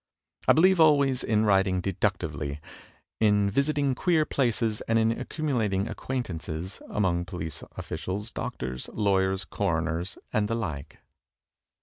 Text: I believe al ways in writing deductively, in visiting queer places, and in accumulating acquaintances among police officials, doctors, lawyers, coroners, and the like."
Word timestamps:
I 0.47 0.53
believe 0.53 0.79
al 0.79 0.97
ways 0.97 1.23
in 1.23 1.45
writing 1.45 1.79
deductively, 1.79 2.59
in 3.19 3.51
visiting 3.51 3.93
queer 3.93 4.25
places, 4.25 4.81
and 4.87 4.97
in 4.97 5.11
accumulating 5.11 5.87
acquaintances 5.87 6.81
among 6.89 7.23
police 7.25 7.63
officials, 7.77 8.31
doctors, 8.31 8.89
lawyers, 8.93 9.45
coroners, 9.45 10.17
and 10.33 10.47
the 10.47 10.55
like." 10.55 10.97